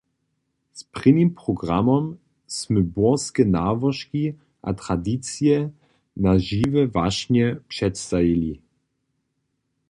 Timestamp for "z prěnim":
0.73-1.29